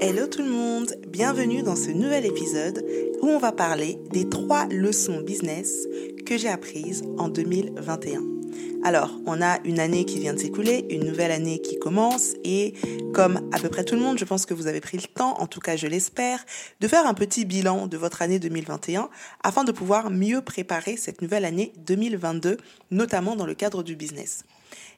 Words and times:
Hello 0.00 0.28
tout 0.28 0.42
le 0.42 0.48
monde, 0.48 0.94
bienvenue 1.08 1.64
dans 1.64 1.74
ce 1.74 1.90
nouvel 1.90 2.24
épisode 2.24 2.84
où 3.20 3.26
on 3.26 3.38
va 3.40 3.50
parler 3.50 3.98
des 4.12 4.28
trois 4.28 4.66
leçons 4.66 5.22
business 5.22 5.88
que 6.24 6.38
j'ai 6.38 6.48
apprises 6.48 7.02
en 7.18 7.28
2021. 7.28 8.37
Alors, 8.84 9.10
on 9.26 9.42
a 9.42 9.58
une 9.64 9.80
année 9.80 10.04
qui 10.04 10.20
vient 10.20 10.34
de 10.34 10.38
s'écouler, 10.38 10.86
une 10.88 11.04
nouvelle 11.04 11.32
année 11.32 11.60
qui 11.60 11.78
commence 11.78 12.34
et 12.44 12.74
comme 13.12 13.48
à 13.52 13.58
peu 13.58 13.68
près 13.68 13.84
tout 13.84 13.96
le 13.96 14.00
monde, 14.00 14.18
je 14.18 14.24
pense 14.24 14.46
que 14.46 14.54
vous 14.54 14.68
avez 14.68 14.80
pris 14.80 14.98
le 14.98 15.02
temps, 15.02 15.34
en 15.40 15.48
tout 15.48 15.58
cas 15.58 15.76
je 15.76 15.88
l'espère, 15.88 16.44
de 16.80 16.86
faire 16.86 17.06
un 17.06 17.14
petit 17.14 17.44
bilan 17.44 17.88
de 17.88 17.96
votre 17.96 18.22
année 18.22 18.38
2021 18.38 19.10
afin 19.42 19.64
de 19.64 19.72
pouvoir 19.72 20.10
mieux 20.10 20.42
préparer 20.42 20.96
cette 20.96 21.22
nouvelle 21.22 21.44
année 21.44 21.72
2022, 21.78 22.56
notamment 22.92 23.34
dans 23.34 23.46
le 23.46 23.54
cadre 23.54 23.82
du 23.82 23.96
business. 23.96 24.44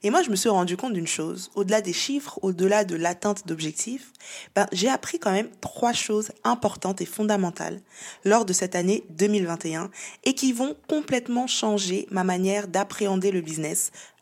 Et 0.03 0.09
moi, 0.09 0.23
je 0.23 0.31
me 0.31 0.37
suis 0.37 0.49
rendu 0.49 0.79
compte 0.79 0.95
d'une 0.95 1.07
chose, 1.07 1.51
au-delà 1.55 1.83
des 1.83 1.93
chiffres, 1.93 2.39
au-delà 2.41 2.85
de 2.85 2.97
l'atteinte 2.97 3.47
d'objectifs, 3.47 4.12
ben, 4.55 4.67
j'ai 4.73 4.89
appris 4.89 5.19
quand 5.19 5.31
même 5.31 5.51
trois 5.61 5.92
choses 5.92 6.33
importantes 6.42 7.03
et 7.03 7.06
fondamentales 7.06 7.81
lors 8.25 8.47
de 8.47 8.55
cette 8.55 8.75
année 8.75 9.05
2021 9.11 9.91
et 10.25 10.34
qui 10.34 10.55
vont 10.55 10.75
complètement 10.89 11.47
changer 11.47 12.06
ma 12.11 12.25
manière 12.25 12.67
d'appréhender 12.67 13.31
le 13.31 13.42
business 13.42 13.70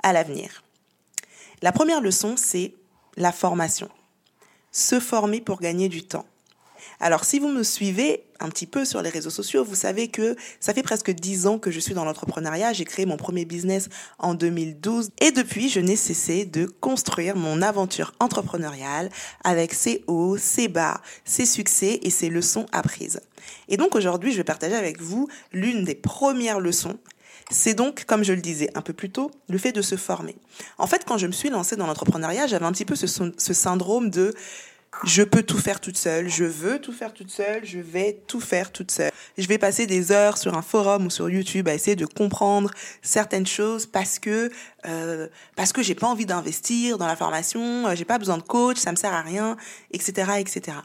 à 0.02 0.12
l'avenir. 0.12 0.62
La 1.62 1.73
première 1.73 2.01
leçon, 2.01 2.37
c'est 2.37 2.75
la 3.16 3.33
formation. 3.33 3.89
Se 4.70 5.01
former 5.01 5.41
pour 5.41 5.61
gagner 5.61 5.89
du 5.89 6.05
temps. 6.05 6.27
Alors 7.01 7.25
si 7.25 7.39
vous 7.39 7.48
me 7.48 7.62
suivez 7.62 8.25
un 8.41 8.48
petit 8.48 8.66
peu 8.66 8.84
sur 8.84 9.03
les 9.03 9.11
réseaux 9.11 9.30
sociaux, 9.30 9.65
vous 9.65 9.75
savez 9.75 10.09
que 10.09 10.37
ça 10.61 10.75
fait 10.75 10.83
presque 10.83 11.11
dix 11.11 11.47
ans 11.47 11.59
que 11.59 11.70
je 11.70 11.80
suis 11.80 11.95
dans 11.95 12.05
l'entrepreneuriat. 12.05 12.73
J'ai 12.73 12.84
créé 12.84 13.06
mon 13.06 13.16
premier 13.16 13.45
business 13.45 13.89
en 14.19 14.34
2012 14.34 15.11
et 15.20 15.33
depuis, 15.33 15.69
je 15.69 15.80
n'ai 15.80 15.97
cessé 15.97 16.45
de 16.45 16.67
construire 16.67 17.37
mon 17.37 17.62
aventure 17.62 18.12
entrepreneuriale 18.20 19.11
avec 19.45 19.75
ses 19.75 20.05
hauts, 20.06 20.37
ses 20.37 20.69
bas, 20.69 21.01
ses 21.25 21.47
succès 21.47 22.01
et 22.03 22.11
ses 22.11 22.28
leçons 22.28 22.67
apprises. 22.73 23.20
Et 23.69 23.77
donc 23.77 23.95
aujourd'hui, 23.95 24.33
je 24.33 24.39
vais 24.39 24.45
partager 24.45 24.75
avec 24.75 25.01
vous 25.01 25.28
l'une 25.53 25.84
des 25.84 25.95
premières 25.95 26.61
leçons 26.61 26.98
c'est 27.51 27.75
donc, 27.75 28.05
comme 28.05 28.25
je 28.25 28.33
le 28.33 28.41
disais 28.41 28.71
un 28.75 28.83
peu 28.83 28.93
plus 28.93 29.11
tôt, 29.11 29.31
le 29.49 29.59
fait 29.59 29.73
de 29.73 29.83
se 29.83 29.97
former. 29.97 30.37
En 30.77 30.87
fait, 30.87 31.05
quand 31.07 31.19
je 31.19 31.27
me 31.27 31.33
suis 31.33 31.49
lancée 31.49 31.77
dans 31.77 31.87
l'entrepreneuriat, 31.87 32.47
j'avais 32.47 32.67
un 32.67 32.73
petit 32.73 32.85
peu 32.85 32.95
ce, 32.95 33.07
syndrome 33.55 34.11
de 34.11 34.35
je 35.05 35.23
peux 35.23 35.43
tout 35.43 35.59
faire 35.59 35.81
toute 35.81 35.97
seule, 35.97 36.29
je 36.29 36.45
veux 36.45 36.79
tout 36.79 36.93
faire 36.93 37.13
toute 37.13 37.31
seule, 37.31 37.65
je 37.65 37.79
vais 37.79 38.21
tout 38.27 38.41
faire 38.41 38.73
toute 38.73 38.91
seule. 38.91 39.13
Je 39.37 39.47
vais 39.47 39.59
passer 39.59 39.87
des 39.87 40.13
heures 40.13 40.39
sur 40.39 40.57
un 40.57 40.63
forum 40.63 41.07
ou 41.07 41.11
sur 41.11 41.29
YouTube 41.29 41.69
à 41.69 41.75
essayer 41.75 41.95
de 41.95 42.07
comprendre 42.07 42.71
certaines 43.03 43.47
choses 43.47 43.87
parce 43.87 44.19
que 44.19 44.51
euh, 44.87 45.29
parce 45.57 45.73
que 45.73 45.83
j'ai 45.83 45.95
pas 45.95 46.07
envie 46.07 46.27
d'investir 46.27 46.99
dans 46.99 47.07
la 47.07 47.17
formation, 47.17 47.87
euh, 47.87 47.95
j'ai 47.95 48.07
pas 48.07 48.19
besoin 48.19 48.39
de 48.39 48.43
coach, 48.43 48.79
ça 48.79 48.91
me 48.91 48.97
sert 48.97 49.13
à 49.13 49.21
rien, 49.21 49.57
etc., 49.93 50.33
etc. 50.39 50.79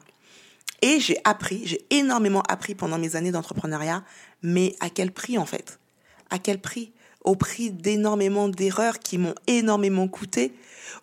Et 0.81 0.99
j'ai 0.99 1.17
appris, 1.23 1.61
j'ai 1.65 1.85
énormément 1.89 2.43
appris 2.49 2.75
pendant 2.75 2.97
mes 2.97 3.15
années 3.15 3.31
d'entrepreneuriat, 3.31 4.03
mais 4.41 4.75
à 4.81 4.89
quel 4.89 5.11
prix 5.11 5.37
en 5.37 5.45
fait? 5.45 5.79
À 6.29 6.39
quel 6.39 6.59
prix? 6.59 6.91
Au 7.23 7.35
prix 7.35 7.71
d'énormément 7.71 8.49
d'erreurs 8.49 8.99
qui 8.99 9.17
m'ont 9.17 9.35
énormément 9.47 10.07
coûté 10.07 10.53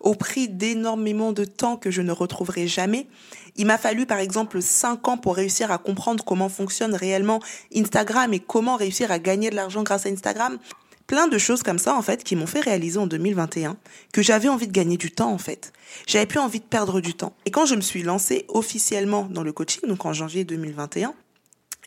au 0.01 0.15
prix 0.15 0.49
d'énormément 0.49 1.33
de 1.33 1.45
temps 1.45 1.77
que 1.77 1.91
je 1.91 2.03
ne 2.03 2.13
retrouverai 2.13 2.67
jamais. 2.67 3.07
Il 3.57 3.67
m'a 3.67 3.79
fallu 3.79 4.07
par 4.07 4.19
exemple 4.19 4.63
cinq 4.63 5.09
ans 5.09 5.17
pour 5.17 5.37
réussir 5.37 5.71
à 5.71 5.79
comprendre 5.79 6.25
comment 6.25 6.49
fonctionne 6.49 6.95
réellement 6.95 7.41
Instagram 7.75 8.33
et 8.33 8.41
comment 8.41 8.77
réussir 8.77 9.11
à 9.11 9.19
gagner 9.19 9.51
de 9.51 9.57
l'argent 9.57 9.83
grâce 9.83 10.07
à 10.07 10.09
Instagram. 10.09 10.59
Plein 11.07 11.27
de 11.27 11.39
choses 11.39 11.65
comme 11.65 11.79
ça 11.79 11.97
en 11.97 12.03
fait 12.03 12.23
qui 12.23 12.37
m'ont 12.37 12.47
fait 12.47 12.61
réaliser 12.61 12.99
en 12.99 13.07
2021 13.07 13.77
que 14.13 14.23
j'avais 14.23 14.49
envie 14.49 14.69
de 14.69 14.73
gagner 14.73 14.97
du 14.97 15.11
temps 15.11 15.33
en 15.33 15.39
fait. 15.39 15.73
J'avais 16.07 16.27
plus 16.27 16.39
envie 16.39 16.61
de 16.61 16.65
perdre 16.65 17.01
du 17.01 17.15
temps. 17.15 17.35
Et 17.47 17.51
quand 17.51 17.67
je 17.67 17.75
me 17.75 17.81
suis 17.81 18.03
lancée 18.03 18.45
officiellement 18.49 19.25
dans 19.25 19.43
le 19.43 19.53
coaching, 19.53 19.89
donc 19.89 20.07
en 20.07 20.13
janvier 20.13 20.45
2021, 20.45 21.13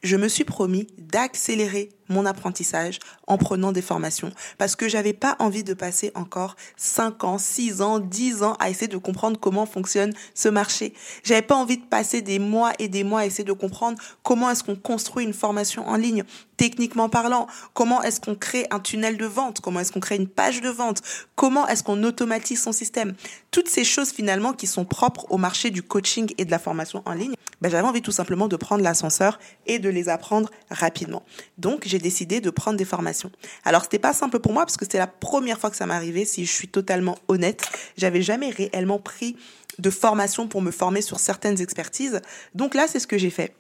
je 0.04 0.18
me 0.18 0.28
suis 0.28 0.44
promis 0.44 0.88
d'accélérer 0.98 1.90
mon 2.14 2.26
apprentissage 2.26 3.00
en 3.28 3.38
prenant 3.38 3.72
des 3.72 3.82
formations 3.82 4.32
parce 4.58 4.76
que 4.76 4.88
j'avais 4.88 5.14
pas 5.14 5.36
envie 5.40 5.64
de 5.64 5.74
passer 5.74 6.12
encore 6.16 6.56
5 6.78 7.24
ans, 7.24 7.38
6 7.38 7.82
ans, 7.82 8.00
10 8.00 8.44
ans 8.44 8.56
à 8.60 8.70
essayer 8.70 8.88
de 8.88 8.98
comprendre 8.98 9.40
comment 9.40 9.66
fonctionne 9.66 10.14
ce 10.34 10.50
marché. 10.50 10.94
J'avais 11.24 11.42
pas 11.42 11.56
envie 11.56 11.78
de 11.78 11.86
passer 11.86 12.22
des 12.22 12.40
mois 12.40 12.72
et 12.80 12.88
des 12.88 13.04
mois 13.04 13.22
à 13.22 13.26
essayer 13.26 13.44
de 13.44 13.54
comprendre 13.54 13.98
comment 14.24 14.50
est-ce 14.50 14.64
qu'on 14.64 14.76
construit 14.76 15.26
une 15.26 15.34
formation 15.34 15.88
en 15.88 15.96
ligne, 15.96 16.24
techniquement 16.58 17.10
parlant, 17.10 17.48
comment 17.74 18.02
est-ce 18.04 18.22
qu'on 18.22 18.36
crée 18.36 18.68
un 18.72 18.80
tunnel 18.80 19.18
de 19.18 19.26
vente, 19.26 19.60
comment 19.60 19.80
est-ce 19.80 19.92
qu'on 19.92 20.00
crée 20.00 20.16
une 20.16 20.28
page 20.28 20.62
de 20.62 20.70
vente, 20.70 21.02
comment 21.36 21.68
est-ce 21.68 21.84
qu'on 21.84 22.02
automatise 22.04 22.62
son 22.62 22.72
système? 22.72 23.14
Toutes 23.52 23.70
ces 23.70 23.84
choses 23.84 24.12
finalement 24.12 24.54
qui 24.54 24.68
sont 24.68 24.86
propres 24.86 25.26
au 25.30 25.38
marché 25.38 25.72
du 25.72 25.84
coaching 25.84 26.34
et 26.38 26.46
de 26.46 26.52
la 26.52 26.60
formation 26.60 27.02
en 27.06 27.14
ligne, 27.14 27.36
ben, 27.62 27.70
j'avais 27.70 27.88
envie 27.88 28.02
tout 28.02 28.12
simplement 28.12 28.48
de 28.48 28.56
prendre 28.56 28.84
l'ascenseur 28.84 29.40
et 29.66 29.80
de 29.80 29.90
les 29.90 30.10
apprendre 30.10 30.50
rapidement. 30.70 31.24
Donc 31.58 31.84
j'ai 31.86 32.00
décidé 32.04 32.40
de 32.40 32.52
prendre 32.52 32.78
des 32.78 32.86
formations. 32.86 33.32
Alors 33.66 33.84
c'était 33.84 33.98
pas 33.98 34.14
simple 34.14 34.40
pour 34.40 34.54
moi 34.54 34.64
parce 34.66 34.78
que 34.78 34.86
c'était 34.86 35.00
la 35.00 35.08
première 35.08 35.60
fois 35.60 35.72
que 35.72 35.76
ça 35.76 35.88
m'arrivait, 35.88 36.26
si 36.26 36.46
je 36.46 36.52
suis 36.52 36.68
totalement 36.68 37.18
honnête. 37.28 37.68
J'avais 37.98 38.22
jamais 38.22 38.52
réellement 38.52 39.00
pris 39.00 39.36
de 39.80 39.90
formation 39.90 40.48
pour 40.48 40.62
me 40.62 40.70
former 40.70 41.02
sur 41.02 41.20
certaines 41.20 41.60
expertises. 41.60 42.22
Donc 42.54 42.76
là, 42.76 42.86
c'est 42.88 43.00
ce 43.00 43.08
que 43.08 43.18
j'ai 43.18 43.32
fait 43.32 43.56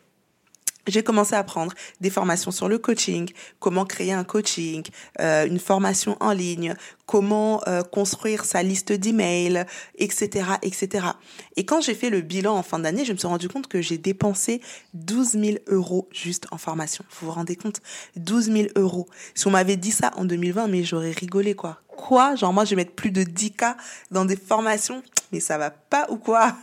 j'ai 0.88 1.03
commencé 1.03 1.35
à 1.35 1.44
prendre 1.44 1.73
des 2.01 2.09
formations 2.09 2.51
sur 2.51 2.67
le 2.67 2.77
coaching, 2.77 3.29
comment 3.59 3.85
créer 3.85 4.13
un 4.13 4.23
coaching, 4.23 4.83
euh, 5.19 5.45
une 5.45 5.59
formation 5.59 6.17
en 6.19 6.31
ligne, 6.31 6.75
comment 7.05 7.61
euh, 7.67 7.83
construire 7.83 8.45
sa 8.45 8.63
liste 8.63 8.91
d'emails, 8.91 9.66
etc., 9.97 10.45
etc. 10.61 11.07
Et 11.55 11.66
quand 11.66 11.81
j'ai 11.81 11.95
fait 11.95 12.09
le 12.09 12.22
bilan 12.22 12.55
en 12.55 12.63
fin 12.63 12.79
d'année, 12.79 13.05
je 13.05 13.13
me 13.13 13.17
suis 13.17 13.27
rendu 13.27 13.47
compte 13.47 13.67
que 13.67 13.81
j'ai 13.81 13.97
dépensé 13.97 14.61
12 14.93 15.31
000 15.31 15.57
euros 15.67 16.07
juste 16.11 16.47
en 16.51 16.57
formation. 16.57 17.03
Vous 17.19 17.27
vous 17.27 17.33
rendez 17.33 17.55
compte? 17.55 17.81
12 18.16 18.51
000 18.51 18.67
euros. 18.75 19.07
Si 19.35 19.47
on 19.47 19.51
m'avait 19.51 19.77
dit 19.77 19.91
ça 19.91 20.11
en 20.16 20.25
2020, 20.25 20.67
mais 20.67 20.83
j'aurais 20.83 21.11
rigolé, 21.11 21.55
quoi. 21.55 21.79
Quoi? 21.88 22.35
Genre 22.35 22.53
moi, 22.53 22.66
je 22.66 22.72
vais 22.72 22.77
mettre 22.77 22.93
plus 22.93 23.11
de 23.11 23.23
10K 23.23 23.75
dans 24.11 24.25
des 24.25 24.35
formations 24.35 25.03
mais 25.33 25.39
ça 25.39 25.57
va 25.57 25.71
pas 25.71 26.05
ou 26.09 26.17
quoi 26.17 26.55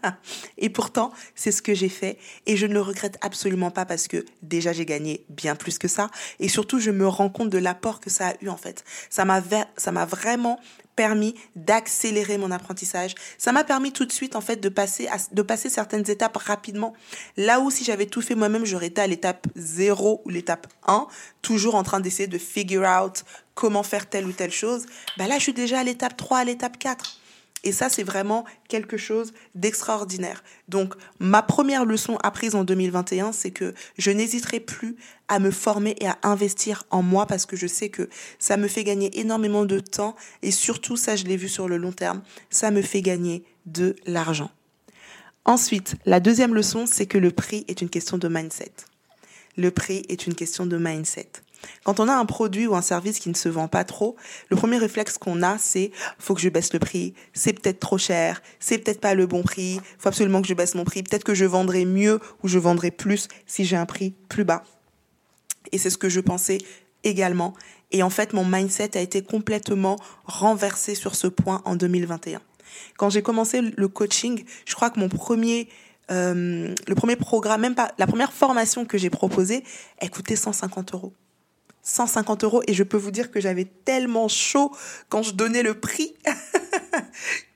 Et 0.58 0.70
pourtant, 0.70 1.12
c'est 1.34 1.50
ce 1.50 1.60
que 1.60 1.74
j'ai 1.74 1.88
fait 1.88 2.18
et 2.46 2.56
je 2.56 2.66
ne 2.66 2.72
le 2.72 2.80
regrette 2.80 3.18
absolument 3.20 3.72
pas 3.72 3.84
parce 3.84 4.06
que 4.06 4.24
déjà 4.42 4.72
j'ai 4.72 4.86
gagné 4.86 5.26
bien 5.28 5.56
plus 5.56 5.76
que 5.76 5.88
ça 5.88 6.08
et 6.38 6.48
surtout 6.48 6.78
je 6.78 6.92
me 6.92 7.06
rends 7.06 7.28
compte 7.28 7.50
de 7.50 7.58
l'apport 7.58 7.98
que 7.98 8.10
ça 8.10 8.28
a 8.28 8.34
eu 8.40 8.48
en 8.48 8.56
fait. 8.56 8.84
Ça 9.10 9.24
m'a 9.24 9.42
ça 9.76 9.90
m'a 9.90 10.04
vraiment 10.06 10.60
permis 10.94 11.34
d'accélérer 11.56 12.38
mon 12.38 12.50
apprentissage. 12.50 13.14
Ça 13.38 13.50
m'a 13.50 13.64
permis 13.64 13.92
tout 13.92 14.04
de 14.04 14.12
suite 14.12 14.36
en 14.36 14.40
fait 14.40 14.56
de 14.56 14.68
passer 14.68 15.08
de 15.32 15.42
passer 15.42 15.68
certaines 15.68 16.08
étapes 16.08 16.36
rapidement. 16.36 16.94
Là 17.36 17.58
où 17.58 17.70
si 17.72 17.82
j'avais 17.82 18.06
tout 18.06 18.22
fait 18.22 18.36
moi-même, 18.36 18.64
j'aurais 18.64 18.86
été 18.86 19.00
à 19.00 19.06
l'étape 19.08 19.48
0 19.56 20.22
ou 20.24 20.28
l'étape 20.28 20.68
1, 20.86 21.08
toujours 21.40 21.74
en 21.74 21.82
train 21.82 21.98
d'essayer 21.98 22.28
de 22.28 22.38
figure 22.38 22.84
out 22.84 23.24
comment 23.54 23.82
faire 23.82 24.08
telle 24.08 24.26
ou 24.26 24.32
telle 24.32 24.52
chose. 24.52 24.86
Bah 25.18 25.26
là, 25.26 25.38
je 25.38 25.42
suis 25.42 25.52
déjà 25.52 25.80
à 25.80 25.84
l'étape 25.84 26.16
3, 26.16 26.38
à 26.38 26.44
l'étape 26.44 26.78
4. 26.78 27.21
Et 27.64 27.72
ça, 27.72 27.88
c'est 27.88 28.02
vraiment 28.02 28.44
quelque 28.68 28.96
chose 28.96 29.32
d'extraordinaire. 29.54 30.42
Donc, 30.68 30.94
ma 31.20 31.42
première 31.42 31.84
leçon 31.84 32.16
apprise 32.22 32.54
en 32.54 32.64
2021, 32.64 33.32
c'est 33.32 33.52
que 33.52 33.74
je 33.98 34.10
n'hésiterai 34.10 34.60
plus 34.60 34.96
à 35.28 35.38
me 35.38 35.50
former 35.50 35.94
et 36.00 36.06
à 36.06 36.18
investir 36.22 36.84
en 36.90 37.02
moi 37.02 37.26
parce 37.26 37.46
que 37.46 37.56
je 37.56 37.66
sais 37.66 37.88
que 37.88 38.08
ça 38.38 38.56
me 38.56 38.68
fait 38.68 38.84
gagner 38.84 39.18
énormément 39.20 39.64
de 39.64 39.78
temps 39.78 40.16
et 40.42 40.50
surtout, 40.50 40.96
ça, 40.96 41.16
je 41.16 41.24
l'ai 41.24 41.36
vu 41.36 41.48
sur 41.48 41.68
le 41.68 41.76
long 41.76 41.92
terme, 41.92 42.22
ça 42.50 42.70
me 42.70 42.82
fait 42.82 43.02
gagner 43.02 43.44
de 43.66 43.94
l'argent. 44.06 44.50
Ensuite, 45.44 45.96
la 46.04 46.20
deuxième 46.20 46.54
leçon, 46.54 46.86
c'est 46.86 47.06
que 47.06 47.18
le 47.18 47.30
prix 47.30 47.64
est 47.68 47.80
une 47.80 47.90
question 47.90 48.18
de 48.18 48.28
mindset. 48.28 48.72
Le 49.56 49.70
prix 49.70 50.04
est 50.08 50.26
une 50.26 50.34
question 50.34 50.66
de 50.66 50.78
mindset. 50.78 51.28
Quand 51.84 52.00
on 52.00 52.08
a 52.08 52.14
un 52.14 52.24
produit 52.24 52.66
ou 52.66 52.74
un 52.74 52.82
service 52.82 53.18
qui 53.18 53.28
ne 53.28 53.34
se 53.34 53.48
vend 53.48 53.68
pas 53.68 53.84
trop, 53.84 54.16
le 54.48 54.56
premier 54.56 54.78
réflexe 54.78 55.18
qu'on 55.18 55.42
a, 55.42 55.58
c'est 55.58 55.90
faut 56.18 56.34
que 56.34 56.40
je 56.40 56.48
baisse 56.48 56.72
le 56.72 56.78
prix, 56.78 57.14
c'est 57.32 57.52
peut-être 57.52 57.80
trop 57.80 57.98
cher, 57.98 58.42
c'est 58.60 58.78
peut-être 58.78 59.00
pas 59.00 59.14
le 59.14 59.26
bon 59.26 59.42
prix, 59.42 59.80
faut 59.98 60.08
absolument 60.08 60.42
que 60.42 60.48
je 60.48 60.54
baisse 60.54 60.74
mon 60.74 60.84
prix, 60.84 61.02
peut-être 61.02 61.24
que 61.24 61.34
je 61.34 61.44
vendrai 61.44 61.84
mieux 61.84 62.20
ou 62.42 62.48
je 62.48 62.58
vendrai 62.58 62.90
plus 62.90 63.28
si 63.46 63.64
j'ai 63.64 63.76
un 63.76 63.86
prix 63.86 64.14
plus 64.28 64.44
bas. 64.44 64.62
Et 65.72 65.78
c'est 65.78 65.90
ce 65.90 65.98
que 65.98 66.08
je 66.08 66.20
pensais 66.20 66.58
également. 67.04 67.54
Et 67.90 68.02
en 68.02 68.10
fait, 68.10 68.32
mon 68.32 68.44
mindset 68.44 68.96
a 68.96 69.00
été 69.00 69.22
complètement 69.22 69.96
renversé 70.24 70.94
sur 70.94 71.14
ce 71.14 71.26
point 71.26 71.62
en 71.64 71.76
2021. 71.76 72.40
Quand 72.96 73.10
j'ai 73.10 73.22
commencé 73.22 73.60
le 73.60 73.88
coaching, 73.88 74.44
je 74.64 74.74
crois 74.74 74.90
que 74.90 74.98
mon 74.98 75.08
premier 75.08 75.68
euh, 76.10 76.74
le 76.88 76.94
premier 76.94 77.16
programme, 77.16 77.60
même 77.60 77.74
pas 77.74 77.92
la 77.98 78.06
première 78.06 78.32
formation 78.32 78.84
que 78.84 78.98
j'ai 78.98 79.10
proposée, 79.10 79.64
elle 79.98 80.10
coûtait 80.10 80.36
150 80.36 80.94
euros. 80.94 81.14
150 81.82 82.44
euros 82.44 82.62
et 82.66 82.74
je 82.74 82.82
peux 82.82 82.96
vous 82.96 83.10
dire 83.10 83.30
que 83.30 83.40
j'avais 83.40 83.64
tellement 83.64 84.28
chaud 84.28 84.72
quand 85.08 85.22
je 85.22 85.34
donnais 85.34 85.62
le 85.62 85.74
prix 85.78 86.14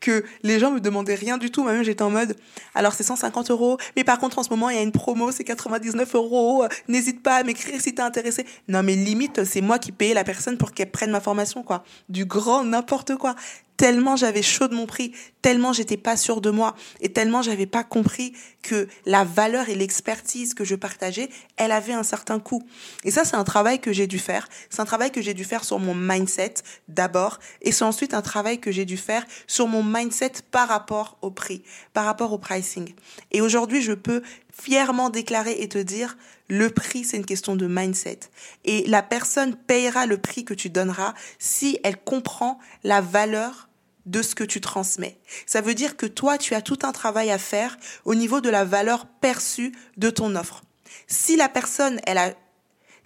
que 0.06 0.24
les 0.44 0.60
gens 0.60 0.70
me 0.70 0.78
demandaient 0.78 1.16
rien 1.16 1.36
du 1.36 1.50
tout. 1.50 1.64
Moi-même, 1.64 1.82
j'étais 1.82 2.02
en 2.02 2.10
mode, 2.10 2.36
alors 2.76 2.92
c'est 2.92 3.02
150 3.02 3.50
euros, 3.50 3.76
mais 3.96 4.04
par 4.04 4.20
contre, 4.20 4.38
en 4.38 4.44
ce 4.44 4.50
moment, 4.50 4.70
il 4.70 4.76
y 4.76 4.78
a 4.78 4.82
une 4.82 4.92
promo, 4.92 5.32
c'est 5.32 5.42
99 5.42 6.14
euros. 6.14 6.64
N'hésite 6.86 7.24
pas 7.24 7.34
à 7.34 7.42
m'écrire 7.42 7.80
si 7.80 7.92
t'es 7.92 8.02
intéressé. 8.02 8.46
Non, 8.68 8.84
mais 8.84 8.94
limite, 8.94 9.42
c'est 9.42 9.60
moi 9.60 9.80
qui 9.80 9.90
payais 9.90 10.14
la 10.14 10.22
personne 10.22 10.58
pour 10.58 10.70
qu'elle 10.70 10.92
prenne 10.92 11.10
ma 11.10 11.20
formation, 11.20 11.64
quoi. 11.64 11.82
Du 12.08 12.24
grand 12.24 12.62
n'importe 12.62 13.16
quoi 13.16 13.34
tellement 13.76 14.16
j'avais 14.16 14.42
chaud 14.42 14.68
de 14.68 14.74
mon 14.74 14.86
prix, 14.86 15.12
tellement 15.42 15.72
j'étais 15.72 15.96
pas 15.96 16.16
sûre 16.16 16.40
de 16.40 16.50
moi 16.50 16.74
et 17.00 17.12
tellement 17.12 17.42
j'avais 17.42 17.66
pas 17.66 17.84
compris 17.84 18.32
que 18.62 18.88
la 19.04 19.24
valeur 19.24 19.68
et 19.68 19.74
l'expertise 19.74 20.54
que 20.54 20.64
je 20.64 20.74
partageais, 20.74 21.28
elle 21.56 21.72
avait 21.72 21.92
un 21.92 22.02
certain 22.02 22.40
coût. 22.40 22.62
Et 23.04 23.10
ça, 23.10 23.24
c'est 23.24 23.36
un 23.36 23.44
travail 23.44 23.78
que 23.78 23.92
j'ai 23.92 24.06
dû 24.06 24.18
faire. 24.18 24.48
C'est 24.70 24.80
un 24.80 24.86
travail 24.86 25.10
que 25.10 25.22
j'ai 25.22 25.34
dû 25.34 25.44
faire 25.44 25.64
sur 25.64 25.78
mon 25.78 25.94
mindset 25.94 26.54
d'abord 26.88 27.38
et 27.62 27.72
c'est 27.72 27.84
ensuite 27.84 28.14
un 28.14 28.22
travail 28.22 28.58
que 28.58 28.72
j'ai 28.72 28.84
dû 28.84 28.96
faire 28.96 29.24
sur 29.46 29.68
mon 29.68 29.82
mindset 29.96 30.32
par 30.50 30.68
rapport 30.68 31.18
au 31.22 31.30
prix, 31.30 31.62
par 31.92 32.04
rapport 32.04 32.32
au 32.32 32.38
pricing. 32.38 32.94
Et 33.30 33.40
aujourd'hui, 33.40 33.82
je 33.82 33.92
peux 33.92 34.22
fièrement 34.52 35.10
déclarer 35.10 35.56
et 35.60 35.68
te 35.68 35.78
dire, 35.78 36.16
le 36.48 36.70
prix, 36.70 37.04
c'est 37.04 37.16
une 37.16 37.26
question 37.26 37.56
de 37.56 37.66
mindset. 37.66 38.20
Et 38.64 38.86
la 38.86 39.02
personne 39.02 39.56
payera 39.56 40.06
le 40.06 40.18
prix 40.18 40.44
que 40.44 40.54
tu 40.54 40.70
donneras 40.70 41.14
si 41.38 41.78
elle 41.82 41.96
comprend 41.96 42.58
la 42.84 43.00
valeur 43.00 43.68
de 44.06 44.22
ce 44.22 44.34
que 44.34 44.44
tu 44.44 44.60
transmets. 44.60 45.18
Ça 45.46 45.60
veut 45.60 45.74
dire 45.74 45.96
que 45.96 46.06
toi, 46.06 46.38
tu 46.38 46.54
as 46.54 46.62
tout 46.62 46.78
un 46.82 46.92
travail 46.92 47.30
à 47.30 47.38
faire 47.38 47.76
au 48.04 48.14
niveau 48.14 48.40
de 48.40 48.48
la 48.48 48.64
valeur 48.64 49.06
perçue 49.06 49.72
de 49.96 50.10
ton 50.10 50.36
offre. 50.36 50.62
Si 51.08 51.36
la 51.36 51.48
personne, 51.48 52.00
elle 52.06 52.18
a 52.18 52.32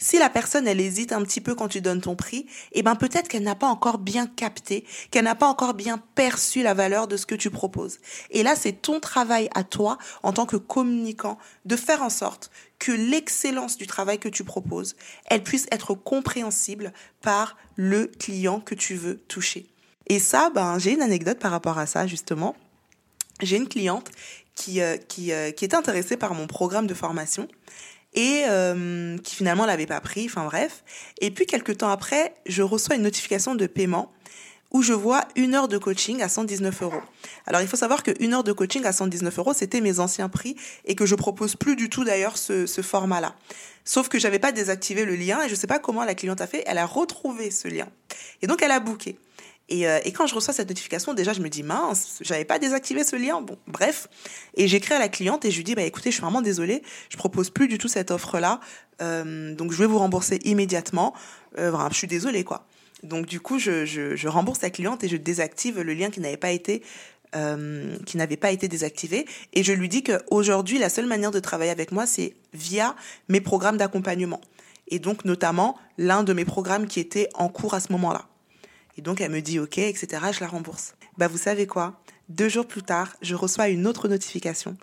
si 0.01 0.19
la 0.19 0.31
personne, 0.31 0.67
elle 0.67 0.81
hésite 0.81 1.13
un 1.13 1.23
petit 1.23 1.43
peu 1.43 1.55
quand 1.55 1.69
tu 1.69 1.81
donnes 1.83 2.01
ton 2.01 2.17
prix, 2.17 2.47
eh 2.73 2.83
ben 2.83 2.97
peut-être 2.97 3.29
qu'elle 3.29 3.43
n'a 3.43 3.55
pas 3.55 3.67
encore 3.67 3.99
bien 3.99 4.27
capté, 4.27 4.85
qu'elle 5.11 5.25
n'a 5.25 5.35
pas 5.35 5.47
encore 5.47 5.75
bien 5.75 6.03
perçu 6.15 6.63
la 6.63 6.75
valeur 6.75 7.07
de 7.07 7.19
ce 7.19 7.27
que 7.27 7.35
tu 7.35 7.51
proposes. 7.51 7.99
Et 8.31 8.43
là, 8.43 8.57
c'est 8.57 8.73
ton 8.73 8.99
travail 8.99 9.51
à 9.55 9.63
toi, 9.63 9.99
en 10.23 10.33
tant 10.33 10.47
que 10.47 10.57
communicant, 10.57 11.39
de 11.67 11.77
faire 11.77 12.03
en 12.03 12.09
sorte 12.09 12.51
que 12.79 12.93
l'excellence 12.93 13.77
du 13.77 13.87
travail 13.87 14.19
que 14.19 14.31
tu 14.31 14.43
proposes, 14.43 14.97
elle 15.27 15.43
puisse 15.43 15.67
être 15.71 15.95
compréhensible 15.95 16.95
par 17.21 17.59
le 17.77 18.07
client 18.07 18.61
que 18.61 18.75
tu 18.75 18.95
veux 18.95 19.19
toucher. 19.29 19.67
Et 20.07 20.19
ça, 20.19 20.49
ben, 20.49 20.79
j'ai 20.79 20.93
une 20.93 21.03
anecdote 21.03 21.39
par 21.39 21.51
rapport 21.51 21.79
à 21.79 21.85
ça, 21.85 22.07
justement. 22.07 22.57
J'ai 23.43 23.59
une 23.59 23.69
cliente 23.69 24.11
qui, 24.55 24.81
euh, 24.81 24.97
qui, 24.97 25.33
euh, 25.33 25.51
qui 25.51 25.65
était 25.67 25.77
intéressée 25.77 26.17
par 26.17 26.35
mon 26.35 26.47
programme 26.47 26.87
de 26.87 26.95
formation 26.95 27.49
et 28.15 28.45
euh, 28.49 29.17
qui 29.19 29.37
finalement 29.37 29.67
l'avait 29.67 29.87
pas 29.87 30.01
pris, 30.01 30.27
enfin 30.27 30.45
bref. 30.45 30.83
Et 31.21 31.31
puis 31.31 31.47
quelques 31.47 31.79
temps 31.79 31.91
après, 31.91 32.35
je 32.47 32.63
reçois 32.63 32.97
une 32.97 33.03
notification 33.03 33.55
de 33.55 33.67
paiement 33.67 34.13
où 34.73 34.83
je 34.83 34.93
vois 34.93 35.27
une 35.35 35.55
heure 35.55 35.69
de 35.69 35.79
coaching 35.79 36.23
à 36.23 36.29
119 36.29 36.83
euros. 36.83 37.03
Alors 37.47 37.61
il 37.61 37.69
faut 37.69 37.77
savoir 37.77 38.03
que 38.03 38.13
une 38.21 38.35
heure 38.35 38.45
de 38.45 38.53
coaching 38.53 38.85
à 38.85 38.93
119 38.93 39.39
euros, 39.39 39.53
c'était 39.53 39.81
mes 39.81 39.99
anciens 39.99 40.29
prix 40.29 40.57
et 40.85 40.95
que 40.95 41.07
je 41.07 41.15
propose 41.15 41.57
plus 41.57 41.75
du 41.75 41.91
tout 41.91 42.05
d'ailleurs 42.05 42.37
ce, 42.37 42.67
ce 42.67 42.81
format-là. 42.81 43.35
Sauf 43.85 44.09
que 44.09 44.19
j'avais 44.19 44.39
pas 44.39 44.53
désactivé 44.53 45.05
le 45.05 45.17
lien 45.17 45.43
et 45.43 45.49
je 45.49 45.55
sais 45.55 45.67
pas 45.67 45.81
comment 45.81 46.05
la 46.05 46.15
cliente 46.15 46.41
a 46.41 46.47
fait, 46.47 46.63
elle 46.67 46.79
a 46.79 46.87
retrouvé 46.87 47.51
ce 47.51 47.67
lien. 47.67 47.89
Et 48.43 48.47
donc 48.47 48.63
elle 48.63 48.71
a 48.71 48.79
booké. 48.79 49.19
Euh, 49.73 50.01
et, 50.05 50.13
quand 50.13 50.27
je 50.27 50.35
reçois 50.35 50.53
cette 50.53 50.69
notification, 50.69 51.15
déjà, 51.15 51.33
je 51.33 51.41
me 51.41 51.49
dis, 51.49 51.63
mince, 51.63 52.19
j'avais 52.21 52.45
pas 52.45 52.59
désactivé 52.59 53.05
ce 53.05 53.17
lien. 53.17 53.41
Bon, 53.41 53.57
bref. 53.67 54.09
Et 54.57 54.69
j'écris 54.69 54.95
à 54.95 54.99
la 54.99 55.09
cliente 55.09 55.45
et 55.45 55.51
je 55.51 55.57
lui 55.57 55.65
dis, 55.65 55.75
bah, 55.75 55.83
écoutez, 55.83 56.11
je 56.11 56.17
suis 56.17 56.23
vraiment 56.23 56.43
désolée, 56.43 56.83
je 57.09 57.17
propose 57.17 57.51
plus 57.51 57.69
du 57.69 57.79
tout 57.79 57.89
cette 57.89 58.11
offre-là. 58.11 58.61
Euh, 59.01 59.55
donc, 59.55 59.73
je 59.73 59.79
vais 59.79 59.87
vous 59.87 59.99
rembourser 59.99 60.41
immédiatement. 60.45 61.15
Euh, 61.59 61.73
je 61.91 61.97
suis 61.97 62.09
désolée, 62.09 62.45
quoi. 62.45 62.67
Donc, 63.03 63.27
du 63.27 63.41
coup, 63.41 63.59
je, 63.59 63.85
je, 63.87 64.15
je, 64.17 64.29
rembourse 64.29 64.61
la 64.61 64.71
cliente 64.71 65.05
et 65.05 65.09
je 65.09 65.17
désactive 65.17 65.81
le 65.81 65.95
lien 65.95 66.11
qui 66.11 66.21
n'avait 66.21 66.37
pas 66.37 66.51
été 66.51 66.83
euh, 67.37 67.97
qui 68.07 68.17
n'avait 68.17 68.37
pas 68.37 68.51
été 68.51 68.67
désactivé. 68.67 69.25
Et 69.53 69.63
je 69.63 69.73
lui 69.73 69.89
dis 69.89 70.03
qu'aujourd'hui, 70.03 70.79
la 70.79 70.89
seule 70.89 71.07
manière 71.07 71.31
de 71.31 71.39
travailler 71.39 71.71
avec 71.71 71.93
moi, 71.93 72.05
c'est 72.05 72.35
via 72.53 72.97
mes 73.29 73.41
programmes 73.41 73.77
d'accompagnement. 73.77 74.41
Et 74.89 74.99
donc, 74.99 75.25
notamment, 75.25 75.79
l'un 75.97 76.25
de 76.25 76.33
mes 76.33 76.45
programmes 76.45 76.89
qui 76.89 76.99
était 76.99 77.29
en 77.35 77.49
cours 77.49 77.75
à 77.75 77.81
ce 77.81 77.93
moment-là. 77.93 78.30
Et 78.97 79.03
donc 79.03 79.21
elle 79.21 79.31
me 79.31 79.41
dit 79.41 79.59
OK, 79.59 79.79
etc. 79.79 80.23
Je 80.33 80.41
la 80.41 80.49
rembourse. 80.49 80.95
Bah 81.19 81.29
vous 81.29 81.39
savez 81.39 81.67
quoi? 81.67 82.01
Deux 82.29 82.49
jours 82.49 82.67
plus 82.67 82.83
tard, 82.83 83.17
je 83.23 83.35
reçois 83.35 83.69
une 83.69 83.87
autre 83.87 84.09
notification. 84.09 84.77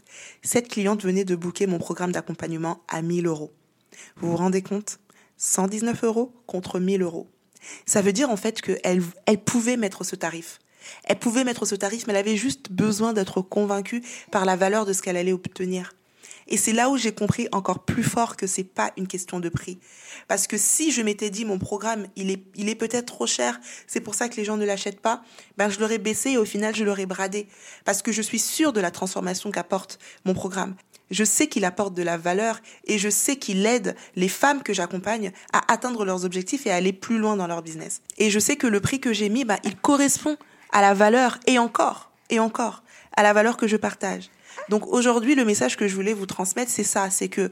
Cette 0.44 0.68
cliente 0.68 1.04
venait 1.04 1.25
de 1.25 1.36
booker 1.36 1.68
mon 1.68 1.80
programme 1.80 2.12
d'accompagnement 2.12 2.81
à 2.88 3.01
1000 3.01 3.25
euros. 3.27 3.54
Vous 4.18 4.31
vous 4.31 4.38
rendez 4.38 4.62
compte? 4.62 5.00
119 5.38 6.04
euros 6.04 6.33
contre 6.45 6.80
1000 6.80 7.01
euros. 7.01 7.30
Ça 7.86 8.01
veut 8.01 8.13
dire 8.13 8.30
en 8.30 8.38
fait 8.38 8.62
qu'elle 8.62 9.01
elle 9.25 9.44
pouvait 9.44 9.77
mettre 9.77 10.04
ce 10.04 10.15
tarif. 10.15 10.59
Elle 11.04 11.19
pouvait 11.19 11.44
mettre 11.44 11.65
ce 11.65 11.75
tarif, 11.75 12.07
mais 12.07 12.13
elle 12.13 12.19
avait 12.19 12.38
juste 12.38 12.71
besoin 12.71 13.13
d'être 13.13 13.42
convaincue 13.42 14.04
par 14.31 14.45
la 14.45 14.56
valeur 14.56 14.86
de 14.86 14.94
ce 14.94 15.01
qu'elle 15.01 15.18
allait 15.18 15.33
obtenir. 15.33 15.94
Et 16.48 16.58
c'est 16.58 16.74
là 16.74 16.90
où 16.90 16.98
j'ai 16.98 17.12
compris 17.12 17.48
encore 17.52 17.80
plus 17.80 18.04
fort 18.04 18.38
que 18.38 18.48
c'est 18.48 18.64
pas 18.64 18.92
une 18.98 19.08
question 19.08 19.40
de 19.40 19.50
prix. 19.50 19.80
Parce 20.28 20.48
que 20.48 20.58
si 20.58 20.92
je 20.92 21.02
m'étais 21.02 21.30
dit 21.30 21.46
mon 21.46 21.60
programme, 21.60 22.08
il 22.16 22.32
est, 22.32 22.44
il 22.56 22.70
est 22.70 22.76
peut-être 22.76 23.06
trop 23.06 23.28
cher, 23.28 23.60
c'est 23.86 24.00
pour 24.00 24.16
ça 24.16 24.30
que 24.30 24.36
les 24.36 24.46
gens 24.46 24.58
ne 24.58 24.66
l'achètent 24.66 25.02
pas, 25.02 25.24
ben 25.58 25.70
je 25.70 25.80
l'aurais 25.80 25.98
baissé 25.98 26.32
et 26.32 26.38
au 26.38 26.46
final 26.46 26.76
je 26.76 26.84
l'aurais 26.84 27.06
bradé. 27.06 27.48
Parce 27.86 28.02
que 28.02 28.12
je 28.12 28.22
suis 28.22 28.40
sûre 28.40 28.74
de 28.74 28.80
la 28.80 28.92
transformation 28.92 29.52
qu'apporte 29.52 30.00
mon 30.26 30.34
programme. 30.34 30.76
Je 31.10 31.24
sais 31.24 31.48
qu'il 31.48 31.66
apporte 31.66 31.94
de 31.94 32.04
la 32.04 32.18
valeur 32.18 32.60
et 32.86 32.98
je 32.98 33.10
sais 33.10 33.38
qu'il 33.38 33.66
aide 33.66 33.96
les 34.16 34.28
femmes 34.28 34.62
que 34.62 34.74
j'accompagne 34.74 35.32
à 35.54 35.72
atteindre 35.72 36.04
leurs 36.04 36.26
objectifs 36.26 36.68
et 36.68 36.72
à 36.72 36.76
aller 36.76 36.94
plus 36.94 37.18
loin 37.18 37.38
dans 37.38 37.48
leur 37.48 37.62
business. 37.62 38.02
Et 38.18 38.30
je 38.30 38.40
sais 38.40 38.58
que 38.58 38.68
le 38.68 38.82
prix 38.82 39.00
que 39.00 39.14
j'ai 39.14 39.30
mis, 39.30 39.46
ben, 39.46 39.58
il 39.64 39.78
correspond 39.78 40.38
à 40.72 40.82
la 40.82 40.94
valeur 40.94 41.40
et 41.48 41.60
encore, 41.60 42.12
et 42.30 42.40
encore, 42.40 42.84
à 43.16 43.24
la 43.24 43.32
valeur 43.34 43.56
que 43.58 43.68
je 43.68 43.78
partage. 43.78 44.30
Donc 44.69 44.88
aujourd'hui, 44.88 45.36
le 45.36 45.45
message 45.45 45.77
que 45.77 45.88
je 45.88 45.95
voulais 45.95 46.13
vous 46.13 46.25
transmettre, 46.25 46.71
c'est 46.71 46.83
ça, 46.83 47.09
c'est 47.09 47.30
que 47.30 47.51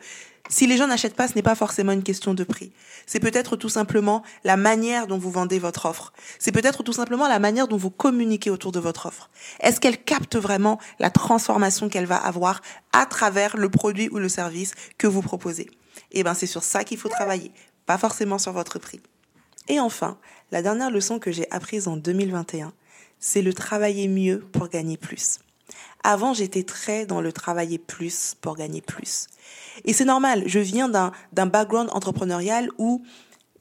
si 0.49 0.67
les 0.67 0.77
gens 0.77 0.87
n'achètent 0.87 1.15
pas, 1.15 1.27
ce 1.27 1.33
n'est 1.33 1.41
pas 1.41 1.55
forcément 1.55 1.91
une 1.91 2.03
question 2.03 2.33
de 2.33 2.43
prix. 2.43 2.71
C'est 3.07 3.19
peut-être 3.19 3.55
tout 3.55 3.69
simplement 3.69 4.21
la 4.43 4.57
manière 4.57 5.07
dont 5.07 5.17
vous 5.17 5.31
vendez 5.31 5.57
votre 5.57 5.85
offre. 5.85 6.13
C'est 6.37 6.51
peut-être 6.51 6.83
tout 6.83 6.93
simplement 6.93 7.27
la 7.27 7.39
manière 7.39 7.67
dont 7.67 7.77
vous 7.77 7.89
communiquez 7.89 8.51
autour 8.51 8.71
de 8.71 8.79
votre 8.79 9.07
offre. 9.07 9.29
Est-ce 9.59 9.79
qu'elle 9.79 9.97
capte 9.97 10.35
vraiment 10.35 10.79
la 10.99 11.09
transformation 11.09 11.89
qu'elle 11.89 12.05
va 12.05 12.17
avoir 12.17 12.61
à 12.93 13.05
travers 13.05 13.57
le 13.57 13.69
produit 13.69 14.09
ou 14.11 14.19
le 14.19 14.29
service 14.29 14.73
que 14.97 15.07
vous 15.07 15.21
proposez? 15.21 15.69
Eh 16.11 16.23
ben, 16.23 16.33
c'est 16.33 16.45
sur 16.45 16.63
ça 16.63 16.83
qu'il 16.83 16.97
faut 16.97 17.09
travailler, 17.09 17.51
pas 17.85 17.97
forcément 17.97 18.37
sur 18.37 18.51
votre 18.51 18.77
prix. 18.77 19.01
Et 19.67 19.79
enfin, 19.79 20.19
la 20.51 20.61
dernière 20.61 20.91
leçon 20.91 21.17
que 21.17 21.31
j'ai 21.31 21.49
apprise 21.51 21.87
en 21.87 21.97
2021, 21.97 22.71
c'est 23.19 23.41
le 23.41 23.53
travailler 23.53 24.07
mieux 24.07 24.41
pour 24.51 24.69
gagner 24.69 24.97
plus. 24.97 25.39
Avant, 26.07 26.35
j'étais 26.35 26.61
très 26.61 27.07
dans 27.07 27.19
le 27.19 27.33
travailler 27.33 27.79
plus 27.79 28.35
pour 28.39 28.55
gagner 28.55 28.81
plus. 28.81 29.25
Et 29.85 29.91
c'est 29.91 30.05
normal, 30.05 30.43
je 30.45 30.59
viens 30.59 30.87
d'un, 30.87 31.11
background 31.33 31.89
entrepreneurial 31.93 32.69
où 32.77 33.03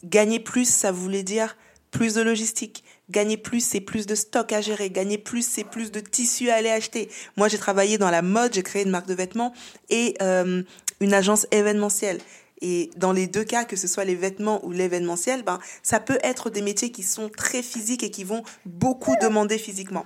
gagner 0.05 0.41
plus, 0.41 0.69
ça 0.69 0.93
voulait 0.93 1.23
dire 1.23 1.57
plus 1.91 2.13
de 2.13 2.21
logistique. 2.21 2.85
Gagner 3.09 3.39
plus, 3.39 3.65
c'est 3.65 3.81
plus 3.81 4.05
de 4.05 4.15
stock 4.15 4.53
à 4.53 4.61
gérer. 4.61 4.91
Gagner 4.91 5.17
plus, 5.17 5.41
c'est 5.41 5.65
plus 5.65 5.91
de 5.91 6.01
tissu 6.01 6.51
à 6.51 6.57
aller 6.57 6.69
acheter. 6.69 7.09
Moi, 7.39 7.49
j'ai 7.49 7.57
travaillé 7.57 7.97
dans 7.97 8.11
la 8.11 8.21
mode, 8.21 8.53
j'ai 8.53 8.63
créé 8.63 8.83
une 8.83 8.91
marque 8.91 9.07
de 9.07 9.15
vêtements 9.15 9.55
et 9.89 10.15
euh, 10.21 10.63
une 11.01 11.15
agence 11.15 11.47
événementielle. 11.51 12.19
Et 12.61 12.91
dans 12.99 13.13
les 13.13 13.27
deux 13.27 13.45
cas, 13.45 13.65
que 13.65 13.77
ce 13.77 13.89
soit 13.89 14.05
les 14.05 14.17
vêtements 14.17 14.63
ou 14.67 14.71
l'événementiel, 14.71 15.45
ben, 15.45 15.61
ça 15.83 15.99
peut 15.99 16.19
être 16.23 16.51
des 16.51 16.61
métiers 16.61 16.93
qui 16.93 17.05
sont 17.05 17.31
très 17.31 17.63
physiques 17.63 18.03
et 18.03 18.11
qui 18.11 18.25
vont 18.25 18.43
beaucoup 18.67 19.15
demander 19.23 19.57
physiquement. 19.57 20.05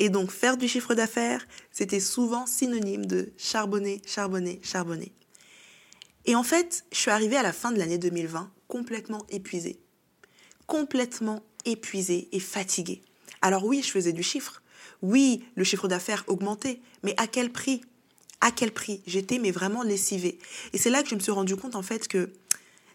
Et 0.00 0.08
donc 0.08 0.32
faire 0.32 0.56
du 0.56 0.66
chiffre 0.66 0.94
d'affaires, 0.94 1.46
c'était 1.70 2.00
souvent 2.00 2.46
synonyme 2.46 3.04
de 3.04 3.32
charbonner, 3.36 4.00
charbonner, 4.06 4.58
charbonner. 4.64 5.12
Et 6.24 6.34
en 6.34 6.42
fait, 6.42 6.84
je 6.90 6.98
suis 6.98 7.10
arrivée 7.10 7.36
à 7.36 7.42
la 7.42 7.52
fin 7.52 7.70
de 7.70 7.78
l'année 7.78 7.98
2020 7.98 8.50
complètement 8.66 9.26
épuisée. 9.28 9.78
Complètement 10.66 11.42
épuisée 11.66 12.28
et 12.32 12.40
fatiguée. 12.40 13.02
Alors 13.42 13.66
oui, 13.66 13.82
je 13.84 13.90
faisais 13.90 14.14
du 14.14 14.22
chiffre. 14.22 14.62
Oui, 15.02 15.44
le 15.54 15.64
chiffre 15.64 15.86
d'affaires 15.86 16.24
augmentait. 16.28 16.80
Mais 17.02 17.14
à 17.18 17.26
quel 17.26 17.52
prix? 17.52 17.82
À 18.40 18.50
quel 18.50 18.72
prix? 18.72 19.02
J'étais 19.06 19.38
mais 19.38 19.50
vraiment 19.50 19.82
lessivée. 19.82 20.38
Et 20.72 20.78
c'est 20.78 20.90
là 20.90 21.02
que 21.02 21.10
je 21.10 21.14
me 21.14 21.20
suis 21.20 21.32
rendu 21.32 21.56
compte 21.56 21.76
en 21.76 21.82
fait 21.82 22.08
que 22.08 22.30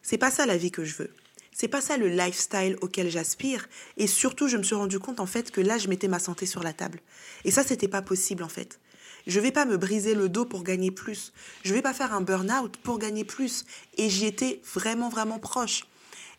c'est 0.02 0.18
pas 0.18 0.32
ça 0.32 0.48
la 0.48 0.58
vie 0.58 0.72
que 0.72 0.84
je 0.84 0.96
veux. 0.96 1.12
C'est 1.58 1.70
pas 1.70 1.80
ça 1.80 1.96
le 1.96 2.10
lifestyle 2.10 2.76
auquel 2.82 3.10
j'aspire. 3.10 3.70
Et 3.96 4.08
surtout, 4.08 4.50
je 4.50 4.58
me 4.58 4.64
suis 4.64 4.76
rendu 4.76 5.00
compte 5.00 5.22
en 5.22 5.26
fait 5.26 5.52
que 5.52 5.62
là, 5.62 5.78
je 5.78 5.88
mettais 5.88 6.10
ma 6.10 6.20
santé 6.20 6.46
sur 6.46 6.62
la 6.62 6.74
table. 6.74 7.00
Et 7.46 7.52
ça, 7.52 7.64
c'était 7.64 7.88
pas 7.88 8.02
possible 8.02 8.44
en 8.44 8.50
fait. 8.50 8.82
Je 9.26 9.40
vais 9.40 9.54
pas 9.54 9.64
me 9.64 9.78
briser 9.78 10.16
le 10.16 10.28
dos 10.28 10.44
pour 10.44 10.64
gagner 10.64 10.92
plus. 10.92 11.32
Je 11.64 11.74
vais 11.74 11.82
pas 11.82 11.94
faire 11.94 12.14
un 12.14 12.20
burn-out 12.20 12.76
pour 12.84 13.00
gagner 13.00 13.24
plus. 13.24 13.64
Et 13.98 14.10
j'y 14.10 14.26
étais 14.26 14.60
vraiment, 14.74 15.08
vraiment 15.08 15.40
proche. 15.40 15.86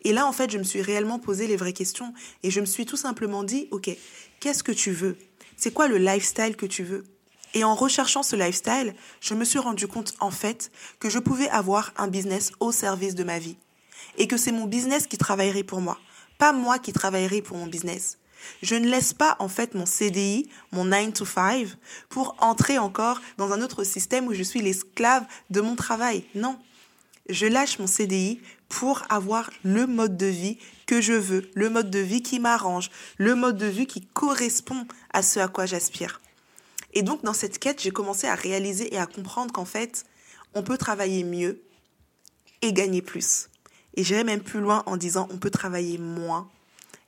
Et 0.03 0.13
là, 0.13 0.27
en 0.27 0.33
fait, 0.33 0.51
je 0.51 0.59
me 0.59 0.65
suis 0.65 0.83
réellement 0.83 1.19
posé 1.19 1.47
les 1.47 1.57
vraies 1.57 1.73
questions 1.73 2.13
et 2.43 2.51
je 2.51 2.61
me 2.61 2.67
suis 2.67 2.85
tout 2.85 2.99
simplement 2.99 3.43
dit, 3.43 3.69
OK, 3.71 3.89
qu'est-ce 4.39 4.63
que 4.63 4.73
tu 4.73 4.91
veux? 4.91 5.17
C'est 5.57 5.73
quoi 5.73 5.89
le 5.89 5.97
lifestyle 5.97 6.57
que 6.57 6.67
tu 6.67 6.85
veux? 6.85 7.05
Et 7.55 7.65
en 7.65 7.75
recherchant 7.75 8.23
ce 8.23 8.37
lifestyle, 8.37 8.95
je 9.23 9.33
me 9.33 9.47
suis 9.47 9.59
rendu 9.59 9.89
compte, 9.89 10.13
en 10.21 10.31
fait, 10.31 10.71
que 11.01 11.09
je 11.09 11.19
pouvais 11.19 11.49
avoir 11.49 11.95
un 11.97 12.09
business 12.09 12.53
au 12.61 12.71
service 12.71 13.15
de 13.15 13.25
ma 13.25 13.39
vie 13.39 13.57
et 14.19 14.27
que 14.27 14.37
c'est 14.37 14.53
mon 14.53 14.67
business 14.67 15.07
qui 15.07 15.19
travaillerait 15.19 15.65
pour 15.65 15.81
moi, 15.81 15.99
pas 16.39 16.53
moi 16.53 16.79
qui 16.79 16.93
travaillerai 16.93 17.43
pour 17.43 17.57
mon 17.57 17.67
business. 17.67 18.19
Je 18.63 18.75
ne 18.75 18.89
laisse 18.89 19.13
pas 19.13 19.37
en 19.39 19.49
fait 19.49 19.75
mon 19.75 19.87
CDI, 19.87 20.49
mon 20.73 20.85
9 20.85 21.13
to 21.15 21.25
5, 21.25 21.69
pour 22.09 22.37
entrer 22.41 22.79
encore 22.79 23.21
dans 23.39 23.53
un 23.53 23.63
autre 23.63 23.85
système 23.85 24.27
où 24.27 24.35
je 24.35 24.43
suis 24.43 24.61
l'esclave 24.61 25.27
de 25.51 25.61
mon 25.61 25.77
travail. 25.77 26.25
Non. 26.35 26.59
Je 27.29 27.47
lâche 27.47 27.79
mon 27.79 27.87
CDI 27.87 28.41
pour 28.69 29.03
avoir 29.09 29.51
le 29.65 29.87
mode 29.87 30.17
de 30.17 30.27
vie 30.27 30.59
que 30.87 31.01
je 31.01 31.13
veux, 31.13 31.51
le 31.55 31.71
mode 31.71 31.91
de 31.91 31.99
vie 31.99 32.23
qui 32.23 32.39
m'arrange, 32.39 32.91
le 33.19 33.35
mode 33.35 33.59
de 33.59 33.67
vie 33.67 33.87
qui 33.87 34.01
correspond 34.07 34.87
à 35.13 35.23
ce 35.23 35.41
à 35.41 35.49
quoi 35.49 35.67
j'aspire. 35.67 36.21
Et 36.95 37.03
donc 37.03 37.25
dans 37.25 37.33
cette 37.33 37.59
quête, 37.59 37.83
j'ai 37.83 37.91
commencé 37.91 38.27
à 38.27 38.35
réaliser 38.35 38.95
et 38.95 38.99
à 38.99 39.07
comprendre 39.07 39.53
qu'en 39.53 39.65
fait, 39.65 40.05
on 40.55 40.63
peut 40.63 40.79
travailler 40.79 41.25
mieux 41.25 41.63
et 42.63 42.73
gagner 42.73 43.03
plus. 43.03 43.49
Et 43.97 44.05
j'irai 44.05 44.25
même 44.25 44.43
plus 44.43 44.61
loin 44.61 44.83
en 44.87 44.97
disant 44.97 45.29
on 45.31 45.39
peut 45.39 45.51
travailler 45.51 45.99
moins 45.99 46.49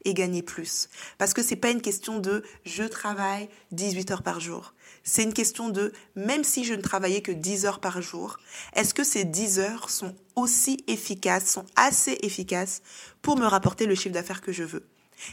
et 0.04 0.14
gagner 0.14 0.42
plus. 0.42 0.88
Parce 1.18 1.35
que 1.35 1.42
c'est 1.42 1.57
pas 1.57 1.71
une 1.71 1.83
question 1.83 2.18
de 2.18 2.42
je 2.64 2.85
travaille 2.85 3.49
18 3.73 4.11
heures 4.11 4.23
par 4.23 4.40
jour. 4.40 4.75
C'est 5.04 5.23
une 5.23 5.33
question 5.33 5.68
de 5.68 5.92
même 6.16 6.45
si 6.45 6.64
je 6.64 6.75
ne 6.75 6.83
travaillais 6.83 7.23
que 7.23 7.33
10 7.33 7.66
heures 7.66 7.80
par 7.80 8.00
jour, 8.02 8.38
est-ce 8.75 8.95
que 8.95 9.04
ces 9.04 9.25
10 9.25 9.59
heures 9.59 9.90
sont 9.90 10.14
aussi 10.37 10.85
efficaces, 10.87 11.50
sont 11.50 11.66
assez 11.76 12.18
efficaces 12.23 12.83
pour 13.23 13.37
me 13.37 13.47
rapporter 13.47 13.87
le 13.87 13.95
chiffre 13.95 14.14
d'affaires 14.14 14.40
que 14.40 14.52
je 14.52 14.64
veux? 14.64 14.87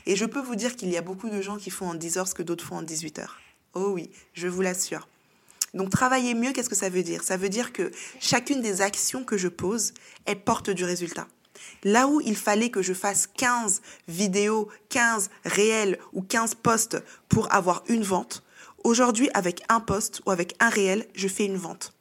Et 0.06 0.16
je 0.16 0.26
peux 0.26 0.42
vous 0.42 0.56
dire 0.56 0.76
qu'il 0.76 0.90
y 0.90 0.98
a 0.98 1.02
beaucoup 1.02 1.30
de 1.30 1.42
gens 1.42 1.58
qui 1.58 1.70
font 1.70 1.90
en 1.90 1.94
10 1.94 2.18
heures 2.18 2.28
ce 2.28 2.34
que 2.34 2.44
d'autres 2.44 2.66
font 2.66 2.78
en 2.78 2.82
18 2.82 3.20
heures. 3.20 3.40
Oh 3.74 3.92
oui, 3.94 4.10
je 4.34 4.48
vous 4.48 4.62
l'assure. 4.62 5.08
Donc 5.74 5.90
travailler 5.90 6.34
mieux, 6.34 6.54
qu'est-ce 6.54 6.70
que 6.70 6.76
ça 6.76 6.90
veut 6.90 7.04
dire? 7.04 7.22
Ça 7.24 7.38
veut 7.38 7.50
dire 7.50 7.74
que 7.74 7.92
chacune 8.20 8.62
des 8.62 8.82
actions 8.82 9.24
que 9.24 9.38
je 9.38 9.50
pose, 9.50 9.94
elle 10.26 10.40
porte 10.40 10.70
du 10.70 10.86
résultat. 10.86 11.28
Là 11.84 12.08
où 12.08 12.22
il 12.22 12.36
fallait 12.36 12.70
que 12.70 12.82
je 12.82 12.94
fasse 12.94 13.28
15 13.28 13.82
vidéos, 14.08 14.70
15 14.90 15.30
réels 15.46 16.00
ou 16.14 16.22
15 16.22 16.56
posts 16.56 16.98
pour 17.30 17.54
avoir 17.54 17.84
une 17.88 18.04
vente, 18.04 18.44
aujourd'hui 18.84 19.30
avec 19.34 19.64
un 19.70 19.80
post 19.80 20.22
ou 20.26 20.32
avec 20.32 20.56
un 20.60 20.70
réel, 20.70 21.08
je 21.16 21.28
fais 21.28 21.46
une 21.46 21.58
vente. 21.58 21.96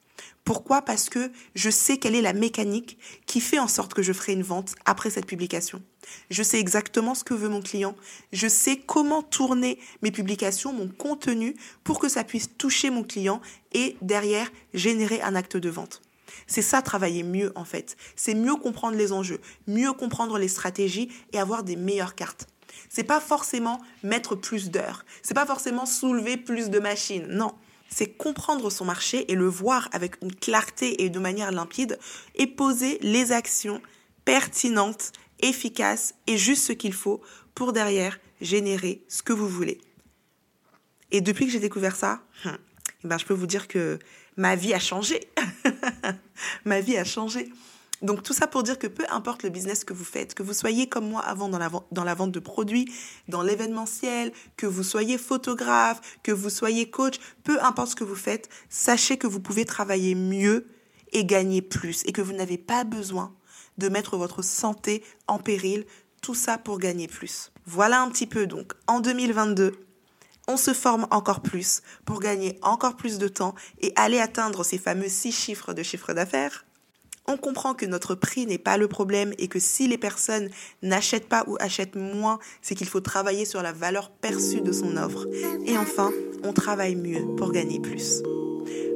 Pourquoi? 0.45 0.83
Parce 0.83 1.09
que 1.09 1.31
je 1.55 1.71
sais 1.71 1.97
quelle 1.97 2.13
est 2.13 2.21
la 2.21 2.33
mécanique 2.33 2.99
qui 3.25 3.41
fait 3.41 3.57
en 3.57 3.67
sorte 3.67 3.95
que 3.95 4.03
je 4.03 4.13
ferai 4.13 4.33
une 4.33 4.43
vente 4.43 4.75
après 4.85 5.09
cette 5.09 5.25
publication. 5.25 5.81
Je 6.29 6.43
sais 6.43 6.59
exactement 6.59 7.15
ce 7.15 7.23
que 7.23 7.33
veut 7.33 7.49
mon 7.49 7.61
client. 7.61 7.95
Je 8.31 8.47
sais 8.47 8.77
comment 8.77 9.23
tourner 9.23 9.79
mes 10.03 10.11
publications, 10.11 10.71
mon 10.71 10.87
contenu 10.87 11.55
pour 11.83 11.97
que 11.97 12.09
ça 12.09 12.23
puisse 12.23 12.55
toucher 12.59 12.91
mon 12.91 13.03
client 13.03 13.41
et 13.73 13.97
derrière 14.01 14.51
générer 14.75 15.19
un 15.23 15.33
acte 15.33 15.57
de 15.57 15.69
vente. 15.69 16.03
C'est 16.47 16.61
ça 16.61 16.81
travailler 16.81 17.23
mieux 17.23 17.51
en 17.55 17.65
fait. 17.65 17.97
C'est 18.15 18.35
mieux 18.35 18.55
comprendre 18.55 18.97
les 18.97 19.11
enjeux, 19.11 19.41
mieux 19.67 19.93
comprendre 19.93 20.37
les 20.37 20.47
stratégies 20.47 21.09
et 21.33 21.39
avoir 21.39 21.63
des 21.63 21.75
meilleures 21.75 22.15
cartes. 22.15 22.47
C'est 22.89 23.03
pas 23.03 23.19
forcément 23.19 23.79
mettre 24.03 24.35
plus 24.35 24.69
d'heures. 24.69 25.05
C'est 25.21 25.33
pas 25.33 25.45
forcément 25.45 25.85
soulever 25.85 26.37
plus 26.37 26.69
de 26.69 26.79
machines. 26.79 27.27
Non 27.27 27.53
c'est 27.89 28.07
comprendre 28.07 28.69
son 28.69 28.85
marché 28.85 29.31
et 29.31 29.35
le 29.35 29.47
voir 29.47 29.89
avec 29.93 30.21
une 30.21 30.35
clarté 30.35 31.03
et 31.03 31.09
de 31.09 31.19
manière 31.19 31.51
limpide 31.51 31.97
et 32.35 32.47
poser 32.47 32.97
les 33.01 33.31
actions 33.31 33.81
pertinentes, 34.25 35.13
efficaces 35.39 36.15
et 36.27 36.37
juste 36.37 36.65
ce 36.65 36.73
qu'il 36.73 36.93
faut 36.93 37.21
pour 37.53 37.73
derrière 37.73 38.19
générer 38.41 39.03
ce 39.07 39.23
que 39.23 39.33
vous 39.33 39.47
voulez. 39.47 39.79
Et 41.11 41.21
depuis 41.21 41.45
que 41.45 41.51
j'ai 41.51 41.59
découvert 41.59 41.95
ça, 41.95 42.21
hum, 42.43 42.57
eh 43.03 43.07
ben 43.07 43.17
je 43.17 43.25
peux 43.25 43.33
vous 43.33 43.47
dire 43.47 43.67
que 43.67 43.99
ma 44.35 44.55
vie 44.55 44.73
a 44.73 44.79
changé. 44.79 45.29
ma 46.65 46.81
vie 46.81 46.97
a 46.97 47.03
changé. 47.03 47.51
Donc 48.01 48.23
tout 48.23 48.33
ça 48.33 48.47
pour 48.47 48.63
dire 48.63 48.77
que 48.77 48.87
peu 48.87 49.05
importe 49.09 49.43
le 49.43 49.49
business 49.49 49.83
que 49.83 49.93
vous 49.93 50.03
faites, 50.03 50.33
que 50.33 50.43
vous 50.43 50.53
soyez 50.53 50.87
comme 50.87 51.09
moi 51.09 51.21
avant 51.21 51.49
dans 51.49 51.57
la, 52.03 52.13
vente 52.13 52.31
de 52.31 52.39
produits, 52.39 52.91
dans 53.29 53.41
l'événementiel, 53.41 54.31
que 54.57 54.65
vous 54.65 54.83
soyez 54.83 55.17
photographe, 55.17 56.01
que 56.21 56.31
vous 56.31 56.49
soyez 56.49 56.89
coach, 56.89 57.15
peu 57.43 57.61
importe 57.63 57.91
ce 57.91 57.95
que 57.95 58.03
vous 58.03 58.15
faites, 58.15 58.49
sachez 58.69 59.17
que 59.17 59.27
vous 59.27 59.39
pouvez 59.39 59.65
travailler 59.65 60.13
mieux 60.13 60.67
et 61.13 61.25
gagner 61.25 61.61
plus 61.61 62.03
et 62.05 62.11
que 62.11 62.21
vous 62.21 62.33
n'avez 62.33 62.57
pas 62.57 62.83
besoin 62.83 63.33
de 63.77 63.89
mettre 63.89 64.17
votre 64.17 64.43
santé 64.43 65.03
en 65.27 65.39
péril, 65.39 65.85
tout 66.21 66.35
ça 66.35 66.57
pour 66.57 66.79
gagner 66.79 67.07
plus. 67.07 67.51
Voilà 67.65 68.01
un 68.01 68.09
petit 68.09 68.27
peu 68.27 68.45
donc 68.45 68.73
en 68.87 68.99
2022 68.99 69.79
on 70.47 70.57
se 70.57 70.73
forme 70.73 71.07
encore 71.11 71.41
plus 71.41 71.81
pour 72.05 72.19
gagner 72.19 72.57
encore 72.61 72.95
plus 72.95 73.17
de 73.17 73.27
temps 73.27 73.55
et 73.81 73.93
aller 73.95 74.19
atteindre 74.19 74.63
ces 74.63 74.77
fameux 74.77 75.09
six 75.09 75.31
chiffres 75.31 75.73
de 75.73 75.83
chiffre 75.83 76.13
d'affaires 76.13 76.65
on 77.27 77.37
comprend 77.37 77.73
que 77.73 77.85
notre 77.85 78.15
prix 78.15 78.45
n'est 78.45 78.57
pas 78.57 78.77
le 78.77 78.87
problème 78.87 79.33
et 79.37 79.47
que 79.47 79.59
si 79.59 79.87
les 79.87 79.97
personnes 79.97 80.49
n'achètent 80.81 81.27
pas 81.27 81.43
ou 81.47 81.57
achètent 81.59 81.95
moins, 81.95 82.39
c'est 82.61 82.75
qu'il 82.75 82.87
faut 82.87 83.01
travailler 83.01 83.45
sur 83.45 83.61
la 83.61 83.71
valeur 83.71 84.11
perçue 84.11 84.61
de 84.61 84.71
son 84.71 84.97
offre. 84.97 85.25
Et 85.65 85.77
enfin, 85.77 86.11
on 86.43 86.53
travaille 86.53 86.95
mieux 86.95 87.35
pour 87.35 87.51
gagner 87.51 87.79
plus. 87.79 88.21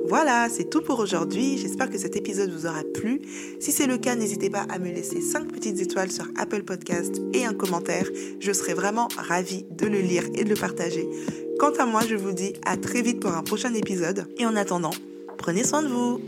Voilà, 0.08 0.50
c'est 0.50 0.70
tout 0.70 0.82
pour 0.82 1.00
aujourd'hui. 1.00 1.58
J'espère 1.58 1.90
que 1.90 1.98
cet 1.98 2.16
épisode 2.16 2.52
vous 2.52 2.66
aura 2.66 2.84
plu. 2.94 3.22
Si 3.60 3.72
c'est 3.72 3.88
le 3.88 3.98
cas, 3.98 4.16
n'hésitez 4.16 4.50
pas 4.50 4.66
à 4.70 4.80
me 4.80 4.88
laisser 4.88 5.22
5 5.22 5.52
petites 5.52 5.80
étoiles 5.80 6.12
sur 6.12 6.26
Apple 6.38 6.64
Podcast 6.64 7.22
et 7.34 7.46
un 7.46 7.54
commentaire. 7.54 8.10
Je 8.40 8.52
serai 8.52 8.74
vraiment 8.74 9.08
ravie 9.18 9.66
de 9.70 9.88
le 9.88 10.00
lire 10.00 10.24
et 10.34 10.44
de 10.44 10.50
le 10.50 10.56
partager. 10.56 11.08
Quant 11.60 11.74
à 11.78 11.86
moi, 11.86 12.02
je 12.08 12.16
vous 12.16 12.32
dis 12.32 12.54
à 12.66 12.78
très 12.78 13.02
vite 13.02 13.20
pour 13.20 13.32
un 13.32 13.44
prochain 13.44 13.74
épisode. 13.74 14.26
Et 14.38 14.46
en 14.46 14.56
attendant, 14.56 14.94
prenez 15.38 15.64
soin 15.64 15.84
de 15.84 15.88
vous. 15.88 16.20